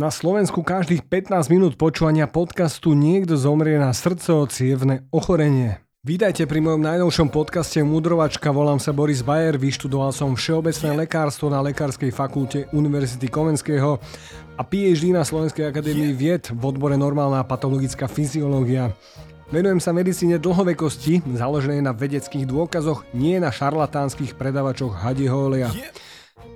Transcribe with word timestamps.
Na 0.00 0.08
Slovensku 0.08 0.64
každých 0.64 1.04
15 1.04 1.52
minút 1.52 1.76
počúvania 1.76 2.24
podcastu 2.24 2.96
niekto 2.96 3.36
zomrie 3.36 3.76
na 3.76 3.92
srdcovo-cievne 3.92 5.04
ochorenie. 5.12 5.84
Vítajte 6.00 6.48
pri 6.48 6.64
mojom 6.64 6.80
najnovšom 6.80 7.28
podcaste 7.28 7.84
Mudrovačka, 7.84 8.48
volám 8.48 8.80
sa 8.80 8.96
Boris 8.96 9.20
Bayer, 9.20 9.60
vyštudoval 9.60 10.16
som 10.16 10.32
Všeobecné 10.32 11.04
lekárstvo 11.04 11.52
na 11.52 11.60
Lekárskej 11.60 12.16
fakulte 12.16 12.72
Univerzity 12.72 13.28
Komenského 13.28 14.00
a 14.56 14.62
PhD 14.64 15.12
na 15.12 15.20
Slovenskej 15.20 15.68
akadémii 15.68 16.16
vied 16.16 16.48
v 16.48 16.62
odbore 16.64 16.96
normálna 16.96 17.44
patologická 17.44 18.08
fyziológia. 18.08 18.96
Venujem 19.52 19.84
sa 19.84 19.92
medicíne 19.92 20.40
dlhovekosti, 20.40 21.28
založenej 21.36 21.84
na 21.84 21.92
vedeckých 21.92 22.48
dôkazoch, 22.48 23.04
nie 23.12 23.36
na 23.36 23.52
šarlatánskych 23.52 24.32
predavačoch 24.40 24.96
hadieho 24.96 25.52
oleja. 25.52 25.68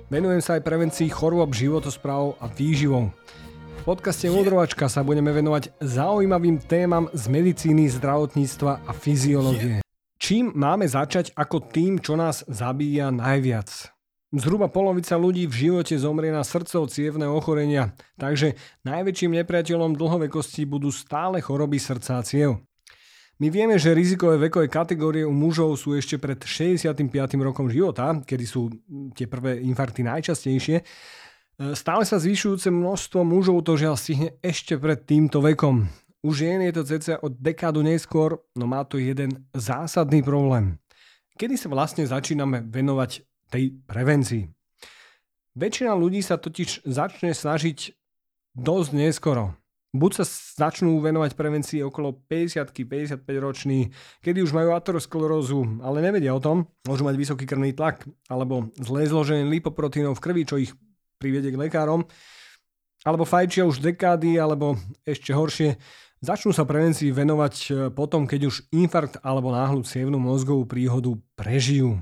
Venujem 0.05 0.37
sa 0.37 0.61
aj 0.61 0.69
prevencii 0.69 1.09
chorôb, 1.09 1.49
životospráv 1.49 2.37
a 2.37 2.45
výživou. 2.45 3.09
V 3.09 3.81
podcaste 3.81 4.29
Mudrovačka 4.29 4.85
sa 4.85 5.01
budeme 5.01 5.33
venovať 5.33 5.73
zaujímavým 5.81 6.61
témam 6.61 7.09
z 7.09 7.25
medicíny, 7.25 7.89
zdravotníctva 7.89 8.85
a 8.85 8.91
fyziológie. 8.93 9.81
Čím 10.21 10.53
máme 10.53 10.85
začať 10.85 11.33
ako 11.33 11.57
tým, 11.73 11.97
čo 11.97 12.13
nás 12.13 12.45
zabíja 12.45 13.09
najviac? 13.09 13.89
Zhruba 14.29 14.69
polovica 14.69 15.17
ľudí 15.17 15.49
v 15.49 15.73
živote 15.73 15.97
zomrie 15.97 16.29
na 16.29 16.45
srdcov 16.45 16.93
cievne 16.93 17.25
ochorenia, 17.25 17.97
takže 18.21 18.61
najväčším 18.85 19.41
nepriateľom 19.41 19.97
dlhovekosti 19.97 20.69
budú 20.69 20.93
stále 20.93 21.41
choroby 21.41 21.81
srdca 21.81 22.21
a 22.21 22.25
ciev. 22.25 22.61
My 23.35 23.51
vieme, 23.51 23.75
že 23.75 23.91
rizikové 23.91 24.39
vekové 24.47 24.71
kategórie 24.71 25.27
u 25.27 25.35
mužov 25.35 25.75
sú 25.75 25.91
ešte 25.91 26.15
pred 26.15 26.39
65. 26.39 27.03
rokom 27.43 27.67
života, 27.67 28.15
kedy 28.23 28.45
sú 28.47 28.71
tie 29.11 29.27
prvé 29.27 29.59
infarkty 29.59 30.07
najčastejšie. 30.07 30.79
E, 30.79 30.83
stále 31.75 32.07
sa 32.07 32.15
zvyšujúce 32.15 32.71
množstvo 32.71 33.27
mužov 33.27 33.67
to 33.67 33.75
žiaľ 33.75 33.99
stihne 33.99 34.39
ešte 34.39 34.79
pred 34.79 35.03
týmto 35.03 35.43
vekom. 35.43 35.83
U 36.23 36.31
žien 36.31 36.63
je 36.63 36.79
to 36.79 36.87
cca 36.87 37.19
od 37.19 37.35
dekádu 37.35 37.83
neskôr, 37.83 38.39
no 38.55 38.71
má 38.71 38.87
to 38.87 39.03
jeden 39.03 39.43
zásadný 39.51 40.23
problém. 40.23 40.79
Kedy 41.35 41.59
sa 41.59 41.67
vlastne 41.67 42.07
začíname 42.07 42.63
venovať 42.63 43.19
tej 43.51 43.75
prevencii? 43.83 44.47
Väčšina 45.59 45.91
ľudí 45.91 46.23
sa 46.23 46.39
totiž 46.39 46.87
začne 46.87 47.35
snažiť 47.35 47.91
dosť 48.55 48.89
neskoro 48.95 49.59
buď 49.95 50.11
sa 50.21 50.25
začnú 50.67 50.99
venovať 50.99 51.33
prevencii 51.33 51.79
okolo 51.83 52.21
50 52.27 52.71
55 52.71 53.25
roční, 53.39 53.91
kedy 54.21 54.43
už 54.43 54.51
majú 54.51 54.75
aterosklerózu, 54.75 55.81
ale 55.81 56.03
nevedia 56.03 56.35
o 56.35 56.43
tom, 56.43 56.67
môžu 56.85 57.07
mať 57.07 57.15
vysoký 57.15 57.43
krvný 57.47 57.73
tlak 57.73 58.03
alebo 58.29 58.69
zlé 58.77 59.07
zloženie 59.07 59.47
lipoproteinov 59.49 60.19
v 60.19 60.23
krvi, 60.23 60.43
čo 60.43 60.55
ich 60.59 60.71
privedie 61.17 61.55
k 61.55 61.59
lekárom, 61.59 62.05
alebo 63.05 63.23
fajčia 63.25 63.65
už 63.65 63.81
dekády, 63.81 64.37
alebo 64.41 64.77
ešte 65.05 65.31
horšie, 65.33 65.77
začnú 66.25 66.51
sa 66.51 66.65
prevencii 66.65 67.13
venovať 67.13 67.55
e, 67.55 67.69
potom, 67.93 68.25
keď 68.25 68.49
už 68.49 68.65
infarkt 68.73 69.21
alebo 69.21 69.53
náhlu 69.53 69.85
cievnú 69.85 70.17
mozgovú 70.17 70.65
príhodu 70.65 71.13
prežijú. 71.37 72.01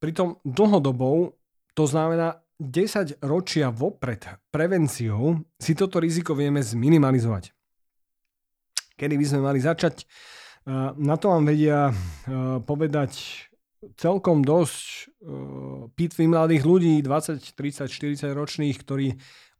Pritom 0.00 0.40
dlhodobou 0.44 1.36
to 1.74 1.84
znamená 1.84 2.43
10 2.62 3.18
ročia 3.26 3.74
vopred 3.74 4.22
prevenciou 4.54 5.42
si 5.58 5.74
toto 5.74 5.98
riziko 5.98 6.38
vieme 6.38 6.62
zminimalizovať. 6.62 7.50
Kedy 8.94 9.14
by 9.18 9.26
sme 9.26 9.40
mali 9.42 9.58
začať? 9.58 10.06
Na 11.02 11.18
to 11.18 11.34
vám 11.34 11.44
vedia 11.50 11.90
povedať 12.62 13.12
celkom 13.98 14.40
dosť 14.46 15.10
pitvy 15.98 16.24
mladých 16.30 16.62
ľudí, 16.62 16.94
20, 17.02 17.58
30, 17.58 17.90
40 17.90 18.32
ročných, 18.32 18.76
ktorí 18.80 19.12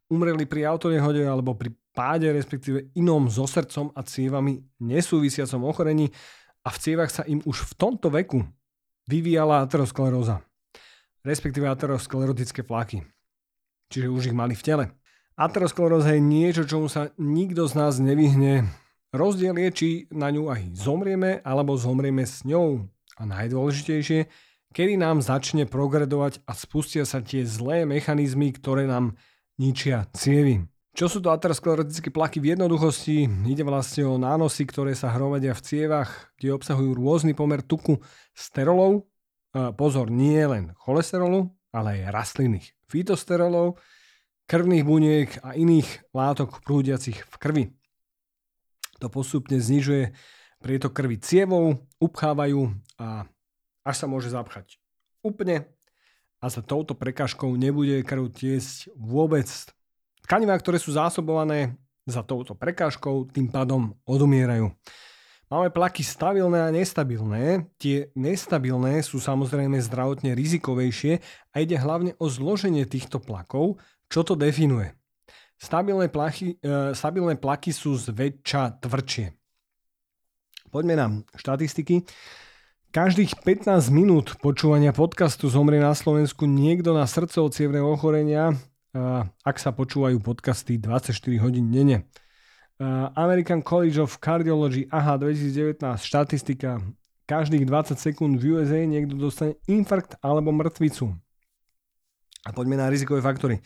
umreli 0.09 0.47
pri 0.47 0.65
autonehode 0.71 1.21
alebo 1.27 1.53
pri 1.53 1.75
páde, 1.91 2.31
respektíve 2.31 2.95
inom 2.95 3.27
so 3.27 3.43
srdcom 3.43 3.91
a 3.91 4.01
cievami 4.07 4.63
nesúvisiacom 4.79 5.67
ochorení 5.67 6.09
a 6.63 6.71
v 6.71 6.77
cievach 6.79 7.11
sa 7.11 7.27
im 7.27 7.43
už 7.43 7.69
v 7.69 7.73
tomto 7.75 8.07
veku 8.09 8.41
vyvíjala 9.05 9.67
ateroskleróza 9.67 10.41
respektíve 11.25 11.65
aterosklerotické 11.65 12.61
plaky. 12.61 13.01
Čiže 13.89 14.07
už 14.13 14.23
ich 14.29 14.37
mali 14.37 14.53
v 14.53 14.61
tele. 14.61 14.85
Ateroskleróza 15.35 16.15
je 16.15 16.21
niečo, 16.23 16.63
čomu 16.63 16.87
sa 16.87 17.11
nikto 17.19 17.67
z 17.67 17.73
nás 17.75 17.99
nevyhne. 17.99 18.69
Rozdiel 19.11 19.57
je, 19.67 19.69
či 19.73 19.89
na 20.13 20.31
ňu 20.31 20.47
aj 20.47 20.71
zomrieme, 20.77 21.43
alebo 21.43 21.75
zomrieme 21.75 22.23
s 22.23 22.47
ňou. 22.47 22.87
A 23.19 23.21
najdôležitejšie, 23.27 24.31
kedy 24.71 24.95
nám 24.95 25.19
začne 25.19 25.67
progredovať 25.67 26.39
a 26.47 26.55
spustia 26.55 27.03
sa 27.03 27.19
tie 27.19 27.43
zlé 27.43 27.83
mechanizmy, 27.83 28.55
ktoré 28.55 28.87
nám 28.87 29.19
ničia 29.59 30.07
cievy. 30.15 30.67
Čo 30.95 31.11
sú 31.11 31.19
to 31.19 31.31
aterosklerotické 31.31 32.07
plaky 32.07 32.39
v 32.39 32.55
jednoduchosti? 32.55 33.27
Ide 33.27 33.67
vlastne 33.67 34.07
o 34.07 34.15
nánosy, 34.15 34.63
ktoré 34.63 34.95
sa 34.95 35.11
hromadia 35.11 35.51
v 35.51 35.63
cievach, 35.67 36.31
kde 36.39 36.55
obsahujú 36.55 36.95
rôzny 36.95 37.35
pomer 37.35 37.59
tuku 37.59 37.99
sterolov 38.31 39.03
pozor, 39.79 40.11
nie 40.11 40.43
len 40.43 40.75
cholesterolu, 40.83 41.55
ale 41.71 42.03
aj 42.03 42.11
rastlinných 42.11 42.67
fitosterolov, 42.91 43.79
krvných 44.45 44.83
buniek 44.85 45.29
a 45.41 45.55
iných 45.55 46.11
látok 46.11 46.61
prúdiacich 46.61 47.23
v 47.23 47.35
krvi. 47.39 47.65
To 48.99 49.07
postupne 49.07 49.59
znižuje 49.59 50.15
prietok 50.59 50.95
krvi 50.95 51.19
cievou, 51.19 51.83
upchávajú 51.99 52.71
a 52.99 53.27
až 53.85 53.95
sa 53.95 54.07
môže 54.07 54.31
zapchať 54.31 54.79
úplne 55.25 55.65
a 56.41 56.45
za 56.47 56.61
touto 56.61 56.93
prekážkou 56.93 57.49
nebude 57.57 58.05
krv 58.05 58.29
tiesť 58.29 58.93
vôbec. 58.93 59.49
Tkanivá, 60.21 60.57
ktoré 60.57 60.77
sú 60.77 60.93
zásobované 60.93 61.77
za 62.05 62.21
touto 62.21 62.53
prekážkou, 62.53 63.33
tým 63.33 63.49
pádom 63.49 63.97
odumierajú. 64.05 64.69
Máme 65.55 65.71
plaky 65.71 66.03
stabilné 66.03 66.67
a 66.67 66.67
nestabilné. 66.67 67.71
Tie 67.79 68.11
nestabilné 68.11 68.99
sú 68.99 69.23
samozrejme 69.23 69.79
zdravotne 69.79 70.35
rizikovejšie 70.35 71.23
a 71.55 71.63
ide 71.63 71.79
hlavne 71.79 72.11
o 72.19 72.27
zloženie 72.27 72.83
týchto 72.83 73.23
plakov, 73.23 73.79
čo 74.11 74.27
to 74.27 74.35
definuje. 74.35 74.91
Stabilné 75.55 76.11
plaky, 76.11 76.59
e, 76.59 76.91
stabilné 76.91 77.39
plaky 77.39 77.71
sú 77.71 77.95
zväčša 77.95 78.83
tvrdšie. 78.83 79.31
Poďme 80.75 80.93
na 80.99 81.07
štatistiky. 81.39 82.03
Každých 82.91 83.39
15 83.39 83.95
minút 83.95 84.35
počúvania 84.43 84.91
podcastu 84.91 85.47
zomrie 85.47 85.79
na 85.79 85.95
Slovensku 85.95 86.43
niekto 86.43 86.91
na 86.91 87.07
srdcovo 87.07 87.47
ochorenia, 87.95 88.51
e, 88.51 88.55
ak 89.23 89.55
sa 89.55 89.71
počúvajú 89.71 90.19
podcasty 90.19 90.75
24 90.75 91.15
hodín 91.39 91.71
denne. 91.71 92.03
Uh, 92.75 93.07
American 93.15 93.63
College 93.63 94.03
of 94.03 94.19
Cardiology, 94.19 94.83
aha, 94.91 95.15
2019, 95.15 95.79
štatistika. 96.03 96.83
Každých 97.23 97.63
20 97.63 97.95
sekúnd 97.95 98.35
v 98.37 98.59
USA 98.59 98.83
niekto 98.83 99.15
dostane 99.15 99.55
infarkt 99.65 100.19
alebo 100.19 100.51
mŕtvicu. 100.51 101.09
A 102.45 102.49
poďme 102.53 102.77
na 102.77 102.91
rizikové 102.91 103.23
faktory. 103.23 103.63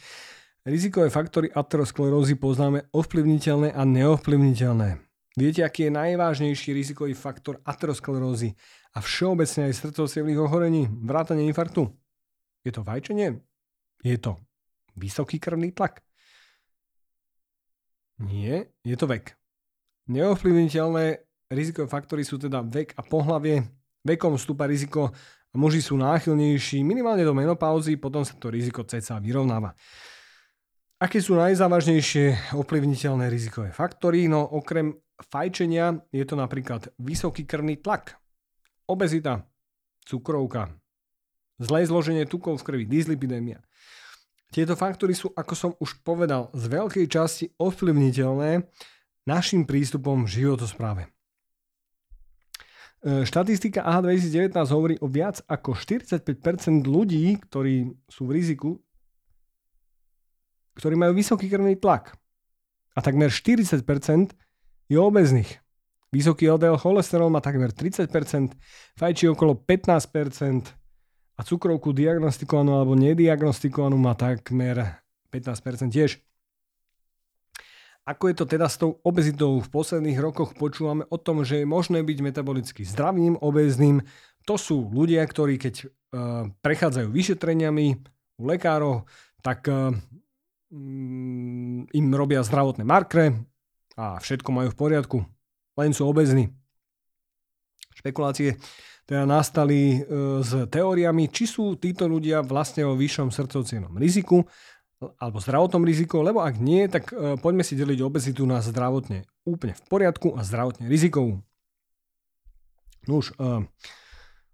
Rizikové 0.64 1.10
faktory 1.10 1.50
aterosklerózy 1.50 2.38
poznáme 2.38 2.88
ovplyvniteľné 2.94 3.74
a 3.74 3.82
neovplyvniteľné. 3.84 5.02
Viete, 5.36 5.66
aký 5.66 5.90
je 5.90 5.98
najvážnejší 5.98 6.70
rizikový 6.72 7.18
faktor 7.18 7.60
aterosklerózy 7.66 8.54
a 8.94 9.02
všeobecne 9.02 9.74
aj 9.74 9.78
srdcovcievných 9.90 10.40
ochorení, 10.40 10.86
vrátanie 10.86 11.50
infarktu? 11.50 11.90
Je 12.62 12.70
to 12.70 12.86
vajčenie? 12.86 13.42
Je 14.06 14.18
to 14.22 14.38
vysoký 14.94 15.42
krvný 15.42 15.74
tlak? 15.74 16.06
Nie, 18.20 18.68
je 18.84 18.96
to 19.00 19.08
vek. 19.08 19.36
Neovplyvniteľné 20.12 21.24
rizikové 21.54 21.88
faktory 21.88 22.28
sú 22.28 22.36
teda 22.36 22.60
vek 22.66 22.98
a 23.00 23.02
pohlavie. 23.06 23.64
Vekom 24.04 24.36
stúpa 24.36 24.68
riziko 24.68 25.12
a 25.50 25.56
muži 25.56 25.80
sú 25.80 25.96
náchylnejší 25.96 26.84
minimálne 26.84 27.24
do 27.24 27.32
menopauzy, 27.32 27.96
potom 27.96 28.28
sa 28.28 28.36
to 28.36 28.52
riziko 28.52 28.84
ceca 28.84 29.18
vyrovnáva. 29.24 29.72
Aké 31.00 31.24
sú 31.24 31.40
najzávažnejšie 31.40 32.56
ovplyvniteľné 32.60 33.32
rizikové 33.32 33.72
faktory? 33.72 34.28
No 34.28 34.44
okrem 34.44 35.00
fajčenia 35.32 35.96
je 36.12 36.28
to 36.28 36.36
napríklad 36.36 36.92
vysoký 37.00 37.48
krvný 37.48 37.80
tlak, 37.80 38.20
obezita, 38.84 39.48
cukrovka, 40.04 40.76
zlé 41.56 41.88
zloženie 41.88 42.28
tukov 42.28 42.60
v 42.60 42.66
krvi, 42.68 42.84
dyslipidémia, 42.84 43.64
tieto 44.50 44.74
faktory 44.74 45.14
sú, 45.14 45.30
ako 45.38 45.54
som 45.54 45.72
už 45.78 46.02
povedal, 46.02 46.50
z 46.58 46.66
veľkej 46.74 47.06
časti 47.06 47.46
ovplyvniteľné 47.62 48.66
našim 49.30 49.70
prístupom 49.70 50.26
v 50.26 50.30
životospráve. 50.42 51.04
E, 51.06 51.10
štatistika 53.30 53.86
AH 53.86 54.10
2019 54.10 54.58
hovorí 54.74 54.96
o 55.00 55.08
viac 55.08 55.46
ako 55.46 55.78
45% 55.78 56.82
ľudí, 56.90 57.38
ktorí 57.38 57.94
sú 58.10 58.26
v 58.26 58.32
riziku, 58.34 58.72
ktorí 60.82 60.98
majú 60.98 61.14
vysoký 61.14 61.46
krvný 61.46 61.78
tlak. 61.78 62.18
A 62.98 63.06
takmer 63.06 63.30
40% 63.30 63.86
je 64.90 64.98
obezných. 64.98 65.62
Vysoký 66.10 66.50
LDL 66.50 66.82
cholesterol 66.82 67.30
má 67.30 67.38
takmer 67.38 67.70
30%, 67.70 68.10
fajčí 68.98 69.30
okolo 69.30 69.54
15%, 69.62 70.79
a 71.40 71.42
cukrovku 71.48 71.96
diagnostikovanú 71.96 72.76
alebo 72.76 73.00
nediagnostikovanú 73.00 73.96
má 73.96 74.12
takmer 74.12 75.00
15% 75.32 75.88
tiež. 75.88 76.20
Ako 78.04 78.28
je 78.28 78.36
to 78.36 78.46
teda 78.50 78.68
s 78.68 78.76
tou 78.76 79.00
obezitou? 79.08 79.64
V 79.64 79.70
posledných 79.72 80.20
rokoch 80.20 80.52
počúvame 80.60 81.08
o 81.08 81.16
tom, 81.16 81.48
že 81.48 81.64
je 81.64 81.66
možné 81.70 82.04
byť 82.04 82.20
metabolicky 82.20 82.84
zdravým, 82.84 83.40
obezným. 83.40 84.04
To 84.50 84.60
sú 84.60 84.92
ľudia, 84.92 85.24
ktorí 85.24 85.56
keď 85.62 85.76
uh, 85.86 86.52
prechádzajú 86.60 87.08
vyšetreniami 87.08 87.88
u 88.42 88.44
lekárov, 88.44 89.08
tak 89.40 89.70
uh, 89.70 89.96
im 91.94 92.08
robia 92.12 92.44
zdravotné 92.44 92.84
markre 92.84 93.38
a 93.96 94.20
všetko 94.20 94.50
majú 94.52 94.70
v 94.74 94.80
poriadku, 94.80 95.18
len 95.80 95.92
sú 95.96 96.04
obezní. 96.10 96.52
Špekulácie 97.96 98.58
teda 99.10 99.26
nastali 99.26 100.06
uh, 100.06 100.46
s 100.46 100.70
teóriami, 100.70 101.34
či 101.34 101.50
sú 101.50 101.74
títo 101.82 102.06
ľudia 102.06 102.46
vlastne 102.46 102.86
o 102.86 102.94
vyššom 102.94 103.34
srdcovcienom 103.34 103.98
riziku 103.98 104.46
alebo 105.00 105.40
zdravotnom 105.40 105.84
riziku, 105.88 106.20
lebo 106.20 106.44
ak 106.44 106.60
nie, 106.60 106.84
tak 106.92 107.16
e, 107.16 107.40
poďme 107.40 107.64
si 107.64 107.80
deliť 107.80 108.04
obezitu 108.04 108.44
na 108.44 108.60
zdravotne 108.60 109.24
úplne 109.48 109.72
v 109.72 109.84
poriadku 109.88 110.36
a 110.36 110.44
zdravotne 110.44 110.92
rizikovú. 110.92 111.40
Nuž, 113.08 113.32
e, 113.40 113.64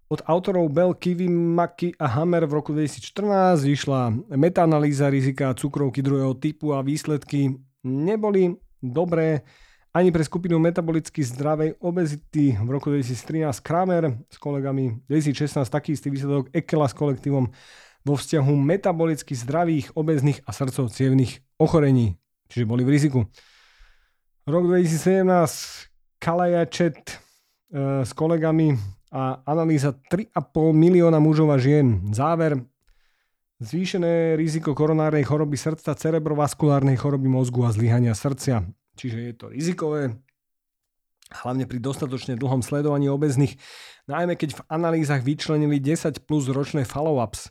od 0.06 0.20
autorov 0.22 0.70
Bell, 0.70 0.94
Kiwi, 0.94 1.26
Maki 1.26 1.98
a 1.98 2.06
Hammer 2.06 2.46
v 2.46 2.62
roku 2.62 2.70
2014 2.70 3.66
vyšla 3.66 4.14
metaanalýza 4.38 5.10
rizika 5.10 5.50
cukrovky 5.50 5.98
druhého 5.98 6.38
typu 6.38 6.70
a 6.70 6.78
výsledky 6.78 7.58
neboli 7.82 8.54
dobré 8.78 9.42
ani 9.96 10.12
pre 10.12 10.20
skupinu 10.20 10.60
metabolicky 10.60 11.24
zdravej 11.24 11.80
obezity 11.80 12.52
v 12.52 12.68
roku 12.68 12.92
2013 12.92 13.48
Kramer 13.64 14.12
s 14.28 14.36
kolegami 14.36 15.00
2016 15.08 15.64
taký 15.72 15.96
istý 15.96 16.12
výsledok 16.12 16.52
Ekela 16.52 16.84
s 16.84 16.92
kolektívom 16.92 17.48
vo 18.04 18.14
vzťahu 18.14 18.52
metabolicky 18.60 19.32
zdravých, 19.32 19.96
obezných 19.96 20.44
a 20.44 20.52
srdcov 20.52 20.92
ochorení, 21.56 22.20
čiže 22.52 22.68
boli 22.68 22.84
v 22.84 22.92
riziku. 22.92 23.24
Rok 24.44 24.68
2017 24.68 25.24
Kalajačet 26.20 27.00
e, 27.00 27.14
s 28.04 28.12
kolegami 28.12 28.76
a 29.08 29.40
analýza 29.48 29.96
3,5 29.96 30.76
milióna 30.76 31.16
mužov 31.16 31.48
a 31.50 31.56
žien. 31.56 32.04
Záver, 32.12 32.60
zvýšené 33.64 34.36
riziko 34.36 34.76
koronárnej 34.76 35.24
choroby 35.24 35.56
srdca, 35.56 35.96
cerebrovaskulárnej 35.96 37.00
choroby 37.00 37.32
mozgu 37.32 37.64
a 37.64 37.72
zlyhania 37.72 38.12
srdcia. 38.12 38.75
Čiže 38.96 39.18
je 39.20 39.34
to 39.36 39.46
rizikové, 39.52 40.16
hlavne 41.30 41.66
pri 41.66 41.78
dostatočne 41.82 42.38
dlhom 42.38 42.62
sledovaní 42.62 43.10
obezných, 43.10 43.58
najmä 44.06 44.38
keď 44.38 44.62
v 44.62 44.64
analýzach 44.70 45.22
vyčlenili 45.26 45.82
10 45.82 46.24
plus 46.24 46.46
ročné 46.48 46.86
follow-ups. 46.86 47.50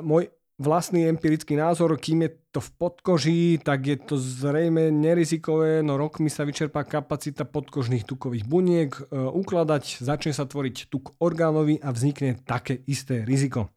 môj 0.00 0.30
vlastný 0.54 1.10
empirický 1.10 1.58
názor, 1.58 1.98
kým 1.98 2.30
je 2.30 2.30
to 2.54 2.62
v 2.62 2.70
podkoží, 2.78 3.42
tak 3.58 3.82
je 3.82 3.96
to 3.98 4.14
zrejme 4.14 4.94
nerizikové, 4.94 5.82
no 5.82 5.98
rokmi 5.98 6.30
sa 6.30 6.46
vyčerpá 6.46 6.86
kapacita 6.86 7.42
podkožných 7.42 8.06
tukových 8.06 8.46
buniek, 8.46 8.90
e, 8.94 9.02
ukladať, 9.18 9.98
začne 9.98 10.30
sa 10.30 10.46
tvoriť 10.46 10.86
tuk 10.86 11.18
orgánový 11.18 11.82
a 11.82 11.90
vznikne 11.90 12.38
také 12.46 12.78
isté 12.86 13.26
riziko. 13.26 13.74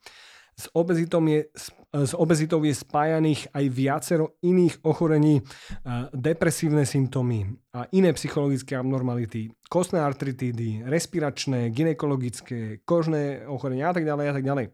S 0.57 0.69
obezitou 0.73 1.21
je, 1.25 1.49
s 2.03 2.13
obezitou 2.13 2.61
je 2.67 2.75
spájaných 2.75 3.47
aj 3.55 3.65
viacero 3.71 4.25
iných 4.43 4.83
ochorení, 4.83 5.39
e, 5.39 5.43
depresívne 6.13 6.83
symptómy 6.83 7.47
a 7.73 7.87
iné 7.95 8.11
psychologické 8.13 8.75
abnormality, 8.75 9.49
kostné 9.71 10.03
artritídy, 10.03 10.83
respiračné, 10.83 11.71
ginekologické, 11.71 12.83
kožné 12.83 13.47
ochorenia 13.47 13.89
a 13.89 13.95
tak 13.95 14.05
ďalej 14.05 14.25
a 14.27 14.33
tak 14.35 14.45
ďalej. 14.45 14.65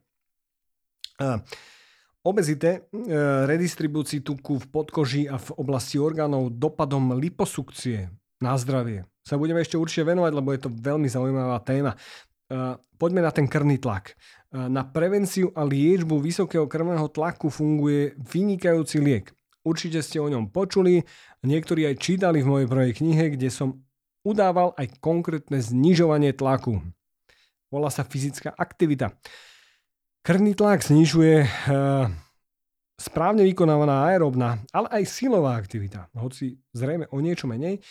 Obezite, 2.23 2.87
e, 2.87 3.15
redistribúcii 3.43 4.23
tuku 4.23 4.55
v 4.55 4.65
podkoži 4.71 5.27
a 5.27 5.35
v 5.35 5.49
oblasti 5.59 5.99
orgánov 5.99 6.55
dopadom 6.55 7.19
liposukcie 7.19 8.07
na 8.39 8.55
zdravie 8.55 9.03
sa 9.23 9.35
budeme 9.35 9.59
ešte 9.59 9.75
určite 9.75 10.07
venovať, 10.07 10.31
lebo 10.31 10.55
je 10.55 10.61
to 10.63 10.69
veľmi 10.71 11.07
zaujímavá 11.11 11.59
téma. 11.67 11.91
E, 11.91 12.79
poďme 12.95 13.27
na 13.27 13.31
ten 13.35 13.43
krvný 13.43 13.75
tlak. 13.75 14.15
Na 14.53 14.85
prevenciu 14.85 15.49
a 15.57 15.65
liečbu 15.65 16.21
vysokého 16.21 16.69
krvného 16.69 17.09
tlaku 17.09 17.49
funguje 17.49 18.13
vynikajúci 18.21 19.01
liek. 19.01 19.33
Určite 19.65 20.05
ste 20.05 20.21
o 20.21 20.29
ňom 20.29 20.53
počuli, 20.53 21.01
niektorí 21.41 21.89
aj 21.89 21.97
čítali 21.97 22.45
v 22.45 22.49
mojej 22.53 22.67
prvej 22.69 22.91
knihe, 22.93 23.33
kde 23.33 23.49
som 23.49 23.81
udával 24.21 24.77
aj 24.77 24.93
konkrétne 25.01 25.57
znižovanie 25.57 26.37
tlaku. 26.37 26.85
Volá 27.73 27.89
sa 27.89 28.05
fyzická 28.05 28.53
aktivita. 28.53 29.17
Krvný 30.21 30.53
tlak 30.53 30.85
znižuje 30.85 31.35
e, 31.41 31.47
správne 33.01 33.41
vykonávaná 33.49 34.05
aerobná, 34.13 34.61
ale 34.69 34.87
aj 35.01 35.09
silová 35.09 35.57
aktivita, 35.57 36.13
hoci 36.13 36.61
zrejme 36.77 37.09
o 37.09 37.17
niečo 37.17 37.49
menej. 37.49 37.81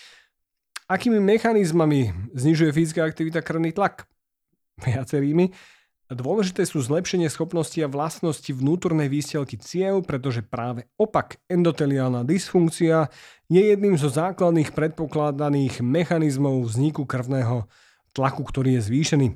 Akými 0.87 1.19
mechanizmami 1.19 2.31
znižuje 2.39 2.71
fyzická 2.71 3.03
aktivita 3.03 3.43
krvný 3.43 3.75
tlak? 3.75 4.07
Viacerými. 4.87 5.51
Dôležité 6.13 6.69
sú 6.69 6.85
zlepšenie 6.85 7.33
schopnosti 7.33 7.81
a 7.81 7.89
vlastnosti 7.89 8.53
vnútornej 8.53 9.09
výstelky 9.09 9.57
ciev, 9.57 10.05
pretože 10.05 10.45
práve 10.45 10.85
opak 11.01 11.41
endoteliálna 11.49 12.21
dysfunkcia 12.29 13.09
je 13.49 13.63
jedným 13.73 13.97
zo 13.97 14.13
základných 14.13 14.77
predpokladaných 14.77 15.81
mechanizmov 15.81 16.69
vzniku 16.69 17.09
krvného 17.09 17.65
tlaku, 18.13 18.45
ktorý 18.45 18.77
je 18.77 18.93
zvýšený. 18.93 19.29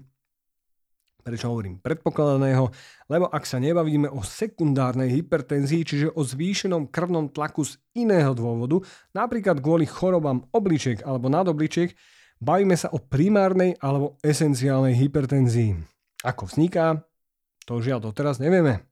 Prečo 1.24 1.48
hovorím 1.48 1.80
predpokladaného? 1.80 2.70
Lebo 3.08 3.26
ak 3.32 3.48
sa 3.48 3.56
nebavíme 3.56 4.12
o 4.12 4.20
sekundárnej 4.20 5.10
hypertenzii, 5.16 5.82
čiže 5.82 6.08
o 6.12 6.22
zvýšenom 6.22 6.92
krvnom 6.92 7.32
tlaku 7.32 7.64
z 7.64 7.80
iného 7.96 8.36
dôvodu, 8.36 8.84
napríklad 9.16 9.64
kvôli 9.64 9.88
chorobám 9.88 10.44
obličiek 10.52 11.00
alebo 11.02 11.32
nadobličiek, 11.32 11.96
bavíme 12.38 12.76
sa 12.76 12.92
o 12.92 13.00
primárnej 13.00 13.74
alebo 13.80 14.20
esenciálnej 14.20 14.94
hypertenzii. 14.94 15.95
Ako 16.26 16.50
vzniká? 16.50 17.06
To 17.70 17.78
žiaľ 17.78 18.10
doteraz 18.10 18.42
nevieme. 18.42 18.82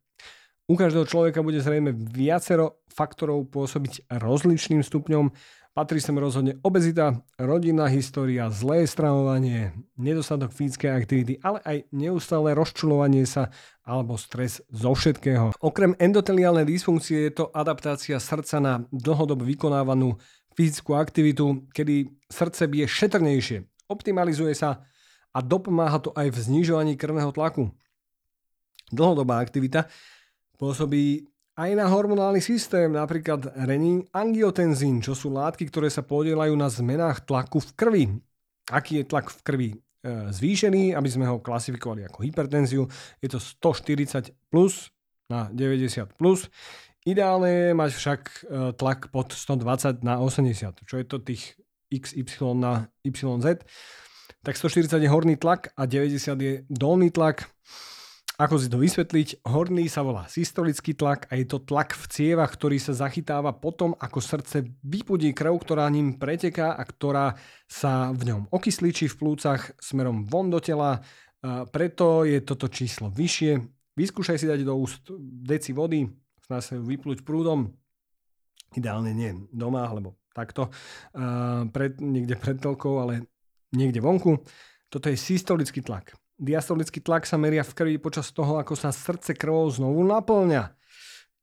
U 0.70 0.78
každého 0.78 1.04
človeka 1.10 1.42
bude 1.42 1.58
zrejme 1.58 1.90
viacero 1.90 2.78
faktorov 2.86 3.50
pôsobiť 3.50 4.06
rozličným 4.06 4.86
stupňom 4.86 5.34
Patrí 5.74 5.98
sem 5.98 6.14
rozhodne 6.14 6.54
obezita, 6.62 7.18
rodinná 7.34 7.90
história, 7.90 8.46
zlé 8.46 8.86
stravovanie, 8.86 9.74
nedostatok 9.98 10.54
fyzickej 10.54 10.90
aktivity, 10.94 11.34
ale 11.42 11.58
aj 11.66 11.90
neustále 11.90 12.54
rozčulovanie 12.54 13.26
sa 13.26 13.50
alebo 13.82 14.14
stres 14.14 14.62
zo 14.70 14.94
všetkého. 14.94 15.50
Okrem 15.58 15.98
endoteliálnej 15.98 16.62
dysfunkcie 16.62 17.26
je 17.26 17.42
to 17.42 17.50
adaptácia 17.50 18.22
srdca 18.22 18.62
na 18.62 18.86
dlhodobo 18.94 19.42
vykonávanú 19.42 20.14
fyzickú 20.54 20.94
aktivitu, 20.94 21.66
kedy 21.74 22.06
srdce 22.30 22.70
bije 22.70 22.86
šetrnejšie, 22.86 23.66
optimalizuje 23.90 24.54
sa 24.54 24.86
a 25.34 25.38
dopomáha 25.42 25.98
to 25.98 26.14
aj 26.14 26.30
v 26.30 26.38
znižovaní 26.38 26.94
krvného 26.94 27.34
tlaku. 27.34 27.74
Dlhodobá 28.94 29.42
aktivita 29.42 29.90
pôsobí 30.54 31.26
aj 31.54 31.70
na 31.74 31.86
hormonálny 31.86 32.42
systém, 32.42 32.90
napríklad 32.90 33.54
renin 33.66 34.02
angiotenzín, 34.10 34.98
čo 34.98 35.14
sú 35.14 35.30
látky, 35.34 35.70
ktoré 35.70 35.86
sa 35.90 36.02
podielajú 36.02 36.54
na 36.54 36.66
zmenách 36.66 37.26
tlaku 37.26 37.62
v 37.62 37.70
krvi. 37.74 38.04
Aký 38.70 39.02
je 39.02 39.04
tlak 39.06 39.30
v 39.30 39.40
krvi 39.42 39.70
e, 39.70 39.76
zvýšený, 40.34 40.98
aby 40.98 41.08
sme 41.10 41.30
ho 41.30 41.38
klasifikovali 41.38 42.06
ako 42.10 42.26
hypertenziu, 42.26 42.82
je 43.22 43.28
to 43.30 43.38
140 43.38 44.34
plus 44.50 44.90
na 45.30 45.46
90 45.54 46.18
plus. 46.18 46.50
Ideálne 47.06 47.70
je 47.70 47.72
mať 47.76 47.90
však 47.92 48.20
e, 48.24 48.38
tlak 48.74 49.14
pod 49.14 49.30
120 49.30 50.02
na 50.02 50.18
80, 50.18 50.82
čo 50.82 50.94
je 50.98 51.06
to 51.06 51.22
tých 51.22 51.54
XY 51.92 52.58
na 52.58 52.90
YZ. 53.06 53.62
Tak 54.44 54.60
140 54.60 55.00
je 55.00 55.08
horný 55.08 55.40
tlak 55.40 55.72
a 55.72 55.88
90 55.88 56.20
je 56.36 56.68
dolný 56.68 57.08
tlak. 57.08 57.48
Ako 58.36 58.60
si 58.60 58.68
to 58.68 58.76
vysvetliť? 58.76 59.40
Horný 59.40 59.88
sa 59.88 60.04
volá 60.04 60.28
systolický 60.28 60.92
tlak 60.92 61.32
a 61.32 61.40
je 61.40 61.48
to 61.48 61.64
tlak 61.64 61.96
v 61.96 62.04
cievach, 62.12 62.52
ktorý 62.52 62.76
sa 62.76 62.92
zachytáva 62.92 63.56
potom, 63.56 63.96
ako 63.96 64.20
srdce 64.20 64.68
vypudí 64.84 65.32
krv, 65.32 65.56
ktorá 65.64 65.88
ním 65.88 66.20
preteká 66.20 66.76
a 66.76 66.84
ktorá 66.84 67.40
sa 67.64 68.12
v 68.12 68.36
ňom 68.36 68.52
okysličí 68.52 69.08
v 69.08 69.16
plúcach 69.16 69.72
smerom 69.80 70.28
von 70.28 70.52
do 70.52 70.60
tela. 70.60 71.00
A 71.40 71.64
preto 71.64 72.28
je 72.28 72.36
toto 72.44 72.68
číslo 72.68 73.08
vyššie. 73.08 73.64
Vyskúšaj 73.96 74.36
si 74.36 74.44
dať 74.44 74.60
do 74.60 74.76
úst 74.76 75.08
deci 75.40 75.72
vody, 75.72 76.04
snaž 76.44 76.68
sa 76.68 76.72
ju 76.76 76.84
vyplúť 76.84 77.24
prúdom. 77.24 77.72
Ideálne 78.76 79.16
nie 79.16 79.32
doma, 79.56 79.88
alebo 79.88 80.20
takto, 80.36 80.68
pred, 81.72 81.96
niekde 81.96 82.36
pred 82.36 82.60
telkou, 82.60 83.00
ale 83.00 83.24
niekde 83.74 83.98
vonku. 83.98 84.40
Toto 84.88 85.10
je 85.10 85.18
systolický 85.18 85.82
tlak. 85.82 86.14
Diastolický 86.38 87.02
tlak 87.02 87.26
sa 87.26 87.34
meria 87.38 87.66
v 87.66 87.74
krvi 87.74 87.96
počas 87.98 88.30
toho, 88.30 88.58
ako 88.58 88.74
sa 88.78 88.94
srdce 88.94 89.34
krvou 89.34 89.66
znovu 89.70 90.02
naplňa. 90.06 90.74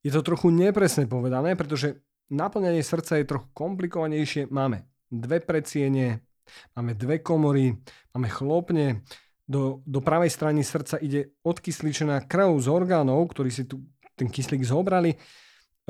Je 0.02 0.12
to 0.12 0.24
trochu 0.26 0.50
nepresne 0.50 1.06
povedané, 1.06 1.54
pretože 1.54 2.02
naplňanie 2.32 2.82
srdca 2.82 3.20
je 3.20 3.30
trochu 3.30 3.48
komplikovanejšie. 3.54 4.50
Máme 4.50 4.88
dve 5.12 5.44
predsiene, 5.44 6.24
máme 6.74 6.98
dve 6.98 7.20
komory, 7.20 7.76
máme 8.16 8.28
chlopne, 8.32 9.04
do, 9.52 9.84
do 9.84 10.00
pravej 10.00 10.32
strany 10.32 10.64
srdca 10.64 10.96
ide 11.04 11.36
odkysličená 11.44 12.24
krv 12.24 12.56
z 12.64 12.72
orgánov, 12.72 13.20
ktorí 13.36 13.52
si 13.52 13.68
tu 13.68 13.84
ten 14.16 14.32
kyslík 14.32 14.64
zobrali 14.64 15.20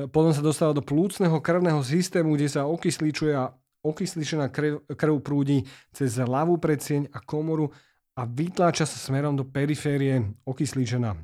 potom 0.09 0.31
sa 0.31 0.39
dostáva 0.39 0.71
do 0.71 0.79
plúcneho 0.79 1.43
krvného 1.43 1.83
systému, 1.83 2.33
kde 2.39 2.47
sa 2.47 2.63
okysličuje 2.63 3.35
a 3.35 3.51
okysličená 3.81 4.49
krv, 4.53 4.85
krv 4.93 5.15
prúdi 5.21 5.65
cez 5.93 6.17
ľavú 6.17 6.57
predsieň 6.61 7.11
a 7.13 7.19
komoru 7.21 7.69
a 8.17 8.25
vytláča 8.27 8.85
sa 8.85 8.97
smerom 8.97 9.33
do 9.37 9.47
periférie 9.47 10.37
okysličená. 10.45 11.17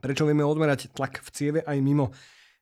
Prečo 0.00 0.24
vieme 0.24 0.46
odmerať 0.46 0.92
tlak 0.96 1.20
v 1.20 1.28
cieve 1.30 1.60
aj 1.60 1.78
mimo 1.84 2.12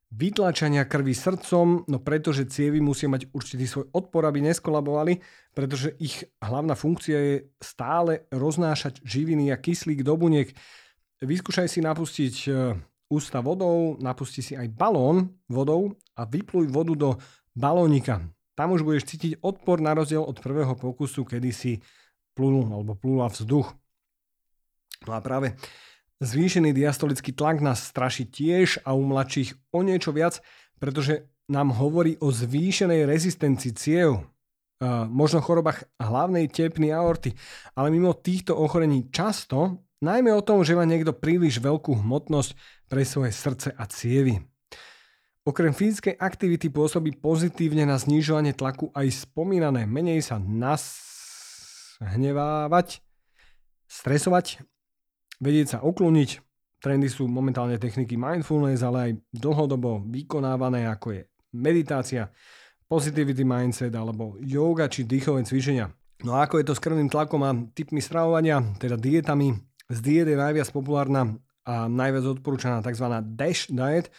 vytlačania 0.08 0.88
krvi 0.88 1.12
srdcom, 1.12 1.84
no 1.84 1.98
pretože 2.00 2.48
cievy 2.48 2.80
musia 2.80 3.12
mať 3.12 3.28
určitý 3.36 3.68
svoj 3.68 3.92
odpor, 3.92 4.24
aby 4.24 4.40
neskolabovali, 4.40 5.20
pretože 5.52 5.92
ich 6.00 6.24
hlavná 6.40 6.72
funkcia 6.72 7.18
je 7.18 7.36
stále 7.60 8.24
roznášať 8.32 9.04
živiny 9.04 9.52
a 9.52 9.60
kyslík 9.60 10.00
do 10.00 10.16
buniek. 10.16 10.56
Vyskúšaj 11.20 11.68
si 11.68 11.84
napustiť 11.84 12.34
e, 12.48 12.50
ústa 13.12 13.44
vodou, 13.44 14.00
napusti 14.00 14.40
si 14.40 14.56
aj 14.56 14.72
balón 14.72 15.36
vodou 15.50 15.92
a 16.16 16.24
vypluj 16.24 16.72
vodu 16.72 16.94
do 16.96 17.10
balónika. 17.58 18.22
Tam 18.54 18.70
už 18.70 18.86
budeš 18.86 19.10
cítiť 19.10 19.42
odpor 19.42 19.82
na 19.82 19.98
rozdiel 19.98 20.22
od 20.22 20.38
prvého 20.38 20.78
pokusu, 20.78 21.26
kedy 21.26 21.50
si 21.50 21.82
plul 22.38 22.70
alebo 22.70 22.94
plula 22.94 23.26
vzduch. 23.26 23.74
No 25.06 25.10
a 25.14 25.18
práve 25.18 25.58
Zvýšený 26.18 26.74
diastolický 26.74 27.30
tlak 27.30 27.62
nás 27.62 27.78
straší 27.78 28.26
tiež 28.26 28.82
a 28.82 28.90
u 28.90 29.06
mladších 29.06 29.54
o 29.70 29.86
niečo 29.86 30.10
viac, 30.10 30.42
pretože 30.82 31.30
nám 31.46 31.70
hovorí 31.70 32.18
o 32.18 32.34
zvýšenej 32.34 33.06
rezistencii 33.06 33.72
ciev, 33.78 34.26
možno 35.06 35.38
chorobách 35.38 35.86
hlavnej 36.02 36.50
tepny 36.50 36.90
aorty, 36.90 37.38
ale 37.78 37.94
mimo 37.94 38.18
týchto 38.18 38.58
ochorení 38.58 39.14
často, 39.14 39.78
najmä 40.02 40.34
o 40.34 40.42
tom, 40.42 40.66
že 40.66 40.74
má 40.74 40.82
niekto 40.82 41.14
príliš 41.14 41.62
veľkú 41.62 42.02
hmotnosť 42.02 42.50
pre 42.90 43.06
svoje 43.06 43.30
srdce 43.30 43.70
a 43.78 43.86
cievy. 43.86 44.42
Okrem 45.48 45.72
fyzickej 45.72 46.20
aktivity 46.20 46.68
pôsobí 46.68 47.16
pozitívne 47.16 47.88
na 47.88 47.96
znižovanie 47.96 48.52
tlaku 48.52 48.92
aj 48.92 49.24
spomínané 49.24 49.88
menej 49.88 50.20
sa 50.20 50.36
nashnevávať, 50.36 53.00
stresovať 53.88 54.60
vedieť 55.40 55.72
sa 55.72 55.80
ukloniť. 55.80 56.44
Trendy 56.84 57.08
sú 57.08 57.24
momentálne 57.26 57.80
techniky 57.80 58.20
mindfulness, 58.20 58.84
ale 58.84 58.98
aj 59.00 59.16
dlhodobo 59.32 60.04
vykonávané, 60.12 60.84
ako 60.84 61.16
je 61.16 61.24
meditácia, 61.56 62.28
positivity 62.84 63.40
mindset 63.40 63.96
alebo 63.96 64.36
yoga 64.44 64.84
či 64.86 65.08
dýchové 65.08 65.48
cvičenia. 65.48 65.88
No 66.28 66.36
a 66.36 66.44
ako 66.44 66.60
je 66.60 66.68
to 66.68 66.76
s 66.76 66.84
krvným 66.84 67.08
tlakom 67.08 67.40
a 67.40 67.56
typmi 67.72 68.04
stravovania, 68.04 68.60
teda 68.76 69.00
dietami. 69.00 69.56
Z 69.88 70.04
diet 70.04 70.28
je 70.28 70.36
najviac 70.36 70.68
populárna 70.76 71.40
a 71.64 71.88
najviac 71.88 72.36
odporúčaná 72.36 72.84
tzv. 72.84 73.08
DASH 73.32 73.72
diet. 73.72 74.12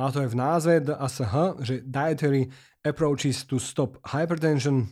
Má 0.00 0.08
to 0.08 0.24
aj 0.24 0.32
v 0.32 0.40
názve 0.40 0.74
DASH, 0.80 1.20
že 1.60 1.84
Dietary 1.84 2.48
Approaches 2.80 3.44
to 3.44 3.60
Stop 3.60 4.00
Hypertension. 4.00 4.88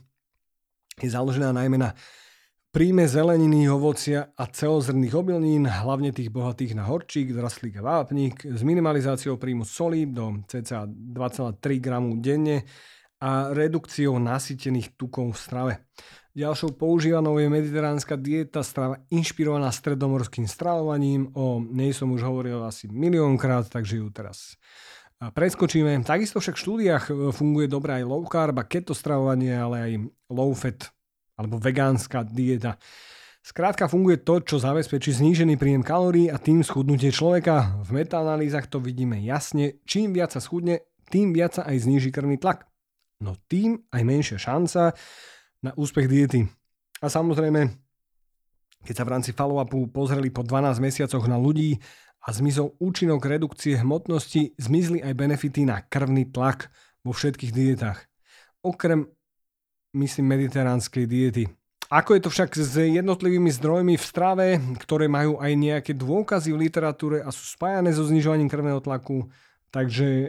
Je 1.00 1.08
založená 1.08 1.48
najmä 1.48 1.80
na 1.80 1.96
Príjme 2.68 3.08
zeleniny, 3.08 3.64
ovocia 3.72 4.28
a 4.36 4.44
celozrných 4.44 5.16
obilnín, 5.16 5.64
hlavne 5.64 6.12
tých 6.12 6.28
bohatých 6.28 6.76
na 6.76 6.84
horčík, 6.84 7.32
zrastlík 7.32 7.80
a 7.80 7.82
vápnik, 8.04 8.44
s 8.44 8.60
minimalizáciou 8.60 9.40
príjmu 9.40 9.64
soli 9.64 10.04
do 10.04 10.44
cca 10.44 10.84
2,3 10.84 11.56
g 11.56 11.88
denne 12.20 12.68
a 13.24 13.48
redukciou 13.56 14.20
nasýtených 14.20 15.00
tukov 15.00 15.32
v 15.32 15.40
strave. 15.40 15.72
Ďalšou 16.36 16.76
používanou 16.76 17.40
je 17.40 17.48
mediteránska 17.48 18.20
dieta, 18.20 18.60
strava 18.60 19.00
inšpirovaná 19.08 19.72
stredomorským 19.72 20.44
stravovaním. 20.44 21.32
O 21.32 21.64
nej 21.64 21.96
som 21.96 22.12
už 22.12 22.20
hovoril 22.20 22.60
asi 22.68 22.84
miliónkrát, 22.92 23.72
takže 23.72 24.04
ju 24.04 24.12
teraz 24.12 24.60
preskočíme. 25.18 25.98
Takisto 26.06 26.38
však 26.38 26.54
v 26.54 26.62
štúdiách 26.62 27.04
funguje 27.34 27.66
dobré 27.66 28.02
aj 28.02 28.04
low 28.06 28.22
carb 28.30 28.54
a 28.62 28.64
keto 28.64 28.94
stravovanie, 28.94 29.50
ale 29.50 29.76
aj 29.82 29.92
low 30.30 30.54
fat 30.54 30.94
alebo 31.38 31.58
vegánska 31.58 32.26
dieta. 32.26 32.78
Skrátka 33.42 33.86
funguje 33.86 34.20
to, 34.20 34.42
čo 34.42 34.60
zabezpečí 34.60 35.14
znížený 35.14 35.56
príjem 35.56 35.80
kalórií 35.80 36.28
a 36.28 36.36
tým 36.36 36.60
schudnutie 36.66 37.14
človeka. 37.14 37.80
V 37.86 37.96
metaanalýzach 37.96 38.66
to 38.66 38.82
vidíme 38.82 39.16
jasne. 39.22 39.78
Čím 39.88 40.12
viac 40.12 40.34
sa 40.34 40.42
schudne, 40.42 40.84
tým 41.08 41.32
viac 41.32 41.56
sa 41.56 41.62
aj 41.64 41.86
zníži 41.86 42.12
krvný 42.12 42.36
tlak. 42.36 42.68
No 43.22 43.38
tým 43.48 43.82
aj 43.88 44.02
menšia 44.04 44.38
šanca 44.38 44.92
na 45.64 45.70
úspech 45.74 46.10
diety. 46.10 46.44
A 46.98 47.06
samozrejme, 47.06 47.72
keď 48.84 48.94
sa 48.94 49.06
v 49.06 49.12
rámci 49.16 49.30
follow-upu 49.32 49.90
pozreli 49.90 50.30
po 50.30 50.42
12 50.46 50.78
mesiacoch 50.82 51.24
na 51.26 51.38
ľudí 51.38 51.78
a 52.28 52.30
zmizol 52.36 52.76
účinok 52.76 53.24
redukcie 53.24 53.80
hmotnosti, 53.80 54.52
zmizli 54.60 55.00
aj 55.00 55.16
benefity 55.16 55.64
na 55.64 55.80
krvný 55.80 56.28
tlak 56.28 56.68
vo 57.00 57.16
všetkých 57.16 57.56
dietách. 57.56 58.04
Okrem 58.60 59.08
myslím, 59.96 60.36
mediteránskej 60.36 61.08
diety. 61.08 61.48
Ako 61.88 62.20
je 62.20 62.20
to 62.20 62.28
však 62.28 62.52
s 62.52 62.76
jednotlivými 62.76 63.48
zdrojmi 63.48 63.96
v 63.96 64.04
strave, 64.04 64.60
ktoré 64.76 65.08
majú 65.08 65.40
aj 65.40 65.52
nejaké 65.56 65.92
dôkazy 65.96 66.52
v 66.52 66.68
literatúre 66.68 67.24
a 67.24 67.32
sú 67.32 67.56
spájané 67.56 67.96
so 67.96 68.04
znižovaním 68.04 68.52
krvného 68.52 68.84
tlaku. 68.84 69.24
Takže 69.72 70.04
e, 70.04 70.28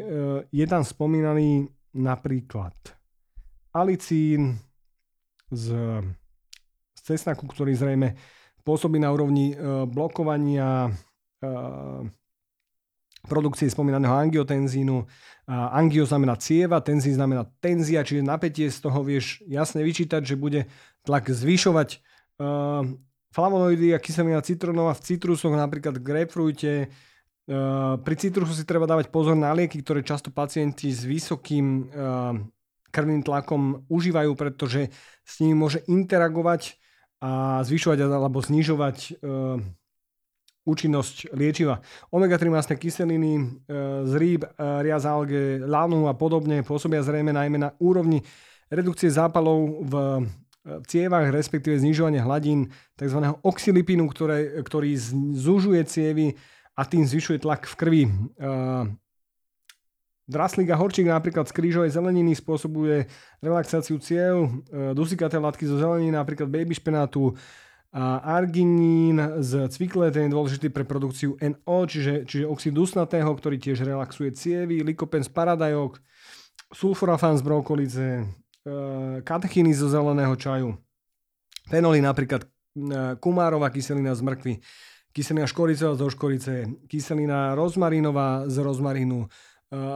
je 0.55 0.65
tam 0.71 0.87
spomínaný 0.87 1.67
napríklad 1.91 2.75
alicín 3.75 4.55
z, 5.51 5.75
z 6.95 6.99
cesnaku, 7.03 7.43
ktorý 7.43 7.75
zrejme 7.75 8.15
pôsobí 8.63 8.95
na 8.95 9.11
úrovni 9.11 9.51
e, 9.51 9.83
blokovania 9.83 10.95
produkcie 13.27 13.67
spomínaného 13.71 14.15
angiotenzínu. 14.15 15.07
Angio 15.49 16.05
znamená 16.05 16.37
cieva, 16.39 16.79
tenzín 16.79 17.17
znamená 17.17 17.47
tenzia, 17.59 18.03
čiže 18.03 18.23
napätie 18.23 18.71
z 18.71 18.79
toho 18.79 19.03
vieš 19.03 19.43
jasne 19.49 19.83
vyčítať, 19.83 20.21
že 20.23 20.39
bude 20.39 20.69
tlak 21.03 21.27
zvyšovať. 21.27 22.03
Uh, 22.39 22.95
flavonoidy 23.29 23.93
a 23.93 24.01
kyselina 24.01 24.41
citrónová 24.41 24.97
v 24.97 25.05
citrusoch, 25.05 25.53
napríklad 25.53 26.01
v 26.01 26.05
grapefruite. 26.05 26.73
Pri 28.01 28.15
citrusu 28.17 28.53
si 28.53 28.61
treba 28.61 28.85
dávať 28.85 29.09
pozor 29.09 29.33
na 29.33 29.49
lieky, 29.57 29.81
ktoré 29.81 30.05
často 30.05 30.29
pacienti 30.29 30.93
s 30.93 31.01
vysokým 31.01 31.89
krvným 32.89 33.21
tlakom 33.25 33.89
užívajú, 33.89 34.37
pretože 34.37 34.93
s 35.25 35.33
nimi 35.41 35.57
môže 35.57 35.81
interagovať 35.89 36.77
a 37.21 37.61
zvyšovať 37.65 38.05
alebo 38.05 38.37
znižovať 38.37 39.21
účinnosť 40.69 41.33
liečiva. 41.33 41.81
Omega-3 42.13 42.45
masné 42.53 42.75
kyseliny 42.77 43.33
e, 43.35 43.41
z 44.05 44.13
rýb, 44.13 44.45
e, 44.45 44.49
riaz 44.85 45.09
alge, 45.09 45.57
lanu 45.65 46.05
a 46.05 46.13
podobne 46.13 46.61
pôsobia 46.61 47.01
zrejme 47.01 47.33
najmä 47.33 47.57
na 47.57 47.73
úrovni 47.81 48.21
redukcie 48.69 49.09
zápalov 49.09 49.81
v 49.89 49.93
cievach, 50.85 51.33
respektíve 51.33 51.81
znižovanie 51.81 52.21
hladín 52.21 52.69
tzv. 52.93 53.33
oxylipínu, 53.41 54.05
ktoré, 54.13 54.61
ktorý 54.61 54.93
zužuje 55.33 55.81
cievy 55.89 56.37
a 56.77 56.85
tým 56.85 57.01
zvyšuje 57.01 57.41
tlak 57.41 57.65
v 57.65 57.75
krvi. 57.75 58.03
E, 58.05 58.11
Draslík 60.29 60.69
a 60.69 60.77
horčík 60.77 61.09
napríklad 61.09 61.49
z 61.49 61.57
krížovej 61.57 61.89
zeleniny 61.89 62.37
spôsobuje 62.37 63.09
relaxáciu 63.41 63.97
ciev, 63.97 64.61
dusikaté 64.93 65.41
látky 65.41 65.65
zo 65.65 65.81
zeleniny, 65.81 66.13
napríklad 66.13 66.45
baby 66.45 66.77
špenátu, 66.77 67.33
arginín 67.97 69.17
z 69.41 69.65
cvikle, 69.73 70.13
ten 70.13 70.29
je 70.29 70.35
dôležitý 70.35 70.69
pre 70.69 70.85
produkciu 70.85 71.33
NO, 71.41 71.77
čiže, 71.89 72.29
čiže 72.29 72.45
oxid 72.45 72.73
dusnatého, 72.73 73.29
ktorý 73.33 73.57
tiež 73.57 73.81
relaxuje 73.81 74.29
cievy, 74.37 74.85
likopen 74.85 75.25
z 75.25 75.31
paradajok, 75.33 75.97
sulforafán 76.69 77.41
z 77.41 77.41
brokolice, 77.41 78.05
katechiny 79.25 79.73
zo 79.73 79.89
zeleného 79.89 80.35
čaju, 80.37 80.77
fenoly 81.69 82.03
napríklad 82.03 82.45
e, 82.45 82.47
kumárová 83.17 83.69
kyselina 83.73 84.13
z 84.13 84.21
mrkvy, 84.21 84.53
kyselina 85.15 85.47
škoricová 85.49 85.95
zo 85.97 86.07
škorice, 86.11 86.67
kyselina 86.85 87.55
rozmarinová 87.57 88.45
z 88.45 88.61
rozmarinu, 88.61 89.25
e, 89.25 89.27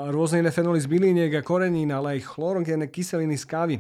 rôzne 0.10 0.42
iné 0.42 0.52
fenoly 0.54 0.80
z 0.82 0.90
byliniek 0.90 1.34
a 1.38 1.46
korenín, 1.46 1.92
ale 1.94 2.18
aj 2.18 2.30
chlorogénne 2.34 2.88
kyseliny 2.90 3.38
z 3.38 3.46
kávy. 3.46 3.76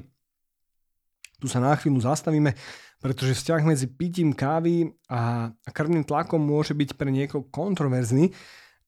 Tu 1.41 1.47
sa 1.51 1.59
na 1.59 1.75
chvíľu 1.75 2.03
zastavíme 2.03 2.55
pretože 3.03 3.35
vzťah 3.35 3.61
medzi 3.67 3.91
pitím 3.91 4.31
kávy 4.31 4.95
a 5.11 5.51
krvným 5.75 6.07
tlakom 6.07 6.39
môže 6.39 6.71
byť 6.71 6.95
pre 6.95 7.11
niekoho 7.11 7.43
kontroverzný. 7.51 8.31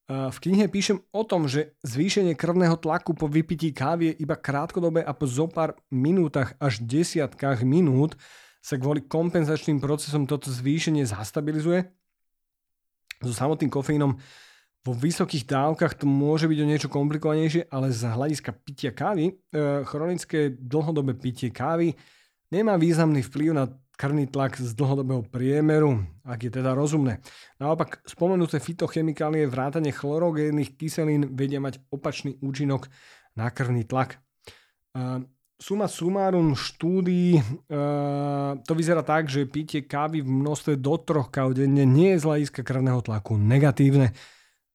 V 0.08 0.38
knihe 0.40 0.72
píšem 0.72 1.04
o 1.12 1.28
tom, 1.28 1.52
že 1.52 1.76
zvýšenie 1.84 2.40
krvného 2.40 2.80
tlaku 2.80 3.12
po 3.12 3.28
vypití 3.28 3.76
kávy 3.76 4.16
je 4.16 4.24
iba 4.24 4.40
krátkodobé 4.40 5.04
a 5.04 5.12
po 5.12 5.28
zopár 5.28 5.76
minútach 5.92 6.56
až 6.64 6.80
desiatkách 6.80 7.68
minút 7.68 8.16
sa 8.64 8.80
kvôli 8.80 9.04
kompenzačným 9.04 9.84
procesom 9.84 10.24
toto 10.24 10.48
zvýšenie 10.48 11.04
zastabilizuje. 11.04 11.84
So 13.20 13.36
samotným 13.36 13.68
kofeínom 13.68 14.16
vo 14.86 14.94
vysokých 14.94 15.50
dávkach 15.50 15.98
to 15.98 16.06
môže 16.06 16.46
byť 16.46 16.60
o 16.62 16.70
niečo 16.70 16.88
komplikovanejšie, 16.94 17.68
ale 17.74 17.90
z 17.90 18.06
hľadiska 18.06 18.54
pitia 18.62 18.94
kávy, 18.94 19.34
e, 19.34 19.82
chronické 19.90 20.54
dlhodobé 20.54 21.18
pitie 21.18 21.50
kávy 21.50 21.98
nemá 22.54 22.78
významný 22.78 23.26
vplyv 23.26 23.50
na 23.58 23.66
krvný 23.96 24.28
tlak 24.28 24.60
z 24.60 24.76
dlhodobého 24.76 25.24
priemeru, 25.28 26.04
ak 26.28 26.40
je 26.46 26.52
teda 26.52 26.76
rozumné. 26.76 27.24
Naopak, 27.58 28.04
spomenuté 28.04 28.60
fitochemikálie 28.60 29.48
vrátane 29.48 29.96
chlorogénnych 29.96 30.76
kyselín 30.76 31.32
vedia 31.34 31.64
mať 31.64 31.80
opačný 31.90 32.36
účinok 32.44 32.92
na 33.40 33.48
krvný 33.52 33.88
tlak. 33.88 34.20
Suma 35.56 35.88
sumárum 35.88 36.52
štúdií, 36.52 37.40
to 38.60 38.74
vyzerá 38.76 39.08
tak, 39.08 39.32
že 39.32 39.48
pitie 39.48 39.88
kávy 39.88 40.20
v 40.20 40.28
množstve 40.28 40.76
do 40.76 41.00
troch 41.00 41.32
káv 41.32 41.56
denne 41.56 41.88
nie 41.88 42.12
je 42.16 42.20
z 42.20 42.28
hľadiska 42.28 42.60
krvného 42.60 43.00
tlaku 43.00 43.40
negatívne. 43.40 44.12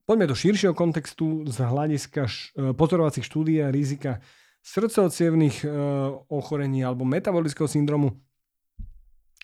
Poďme 0.08 0.26
do 0.26 0.34
širšieho 0.34 0.72
kontextu 0.72 1.44
z 1.44 1.56
hľadiska 1.60 2.24
pozorovacích 2.72 3.28
štúdií 3.28 3.60
a 3.60 3.68
rizika 3.68 4.24
srdcovcievných 4.64 5.68
ochorení 6.32 6.80
alebo 6.80 7.04
metabolického 7.04 7.68
syndromu 7.68 8.16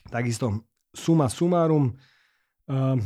Takisto 0.09 0.65
suma 0.97 1.29
sumárum, 1.29 1.93
uh, 1.93 2.97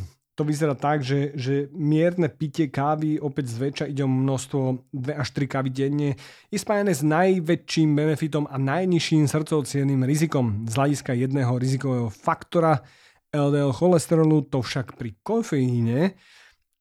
to 0.40 0.48
vyzerá 0.48 0.72
tak, 0.72 1.04
že, 1.04 1.36
že 1.36 1.68
mierne 1.68 2.32
pitie 2.32 2.72
kávy, 2.72 3.20
opäť 3.20 3.52
zväčša 3.52 3.92
ide 3.92 4.00
o 4.00 4.08
množstvo 4.08 4.88
2 4.88 5.20
až 5.20 5.28
3 5.36 5.44
kávy 5.44 5.68
denne, 5.68 6.16
je 6.48 6.56
spájane 6.56 6.96
s 6.96 7.04
najväčším 7.04 7.92
benefitom 7.92 8.48
a 8.48 8.56
najnižším 8.56 9.28
srdcovcievným 9.28 10.00
rizikom. 10.00 10.64
Z 10.64 10.80
hľadiska 10.80 11.12
jedného 11.12 11.52
rizikového 11.60 12.08
faktora 12.08 12.80
LDL 13.28 13.76
cholesterolu, 13.76 14.48
to 14.48 14.64
však 14.64 14.96
pri 14.96 15.12
kofeíne 15.20 16.16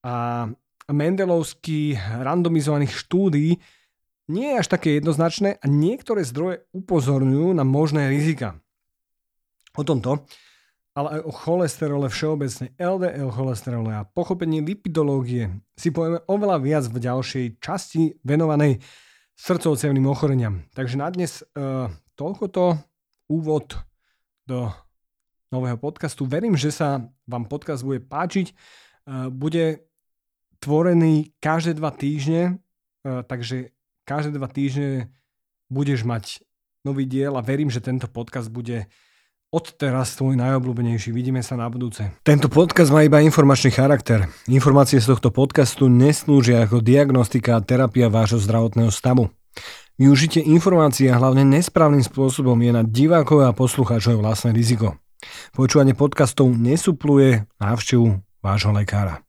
a 0.08 0.48
Mendelovský 0.88 2.00
randomizovaných 2.00 2.96
štúdí 2.96 3.60
nie 4.32 4.46
je 4.56 4.56
až 4.56 4.72
také 4.72 4.96
jednoznačné 4.98 5.60
a 5.60 5.64
niektoré 5.68 6.24
zdroje 6.24 6.64
upozorňujú 6.72 7.52
na 7.52 7.68
možné 7.68 8.08
rizika 8.08 8.56
o 9.76 9.82
tomto, 9.82 10.26
ale 10.94 11.18
aj 11.18 11.20
o 11.22 11.32
cholesterole 11.32 12.06
všeobecne, 12.10 12.74
LDL 12.74 13.30
cholesterole 13.30 13.94
a 13.94 14.02
pochopení 14.02 14.58
lipidológie 14.58 15.54
si 15.78 15.94
povieme 15.94 16.20
oveľa 16.26 16.56
viac 16.58 16.84
v 16.90 16.98
ďalšej 16.98 17.44
časti 17.62 18.18
venovanej 18.26 18.82
srdcovcevným 19.38 20.04
ochoreniam. 20.10 20.66
Takže 20.74 21.00
na 21.00 21.08
dnes 21.08 21.40
uh, 21.40 21.88
toľkoto 22.18 22.76
úvod 23.30 23.78
do 24.44 24.68
nového 25.54 25.78
podcastu. 25.78 26.26
Verím, 26.26 26.58
že 26.58 26.74
sa 26.74 27.06
vám 27.24 27.46
podcast 27.46 27.86
bude 27.86 28.02
páčiť. 28.02 28.52
Uh, 29.06 29.30
bude 29.30 29.86
tvorený 30.60 31.32
každé 31.38 31.78
dva 31.78 31.94
týždne, 31.94 32.58
uh, 33.06 33.22
takže 33.24 33.72
každé 34.04 34.36
dva 34.36 34.50
týždne 34.50 35.08
budeš 35.70 36.02
mať 36.02 36.42
nový 36.82 37.06
diel 37.06 37.38
a 37.38 37.46
verím, 37.46 37.70
že 37.70 37.78
tento 37.80 38.10
podcast 38.10 38.50
bude 38.50 38.90
odteraz 39.50 40.14
tvoj 40.14 40.38
najobľúbenejší. 40.38 41.10
Vidíme 41.10 41.42
sa 41.42 41.58
na 41.58 41.66
budúce. 41.66 42.06
Tento 42.22 42.46
podcast 42.46 42.94
má 42.94 43.02
iba 43.02 43.18
informačný 43.18 43.74
charakter. 43.74 44.30
Informácie 44.46 45.02
z 45.02 45.10
tohto 45.10 45.34
podcastu 45.34 45.90
neslúžia 45.90 46.62
ako 46.62 46.78
diagnostika 46.78 47.58
a 47.58 47.64
terapia 47.64 48.06
vášho 48.06 48.38
zdravotného 48.38 48.94
stavu. 48.94 49.28
Využitie 50.00 50.40
informácií 50.46 51.10
a 51.12 51.18
hlavne 51.18 51.44
nesprávnym 51.44 52.00
spôsobom 52.00 52.56
je 52.62 52.72
na 52.72 52.86
divákov 52.86 53.44
a 53.44 53.52
poslucháčov 53.52 54.22
vlastné 54.22 54.56
riziko. 54.56 54.96
Počúvanie 55.52 55.92
podcastov 55.92 56.48
nesupluje 56.56 57.44
návštevu 57.60 58.22
vášho 58.40 58.72
lekára. 58.72 59.20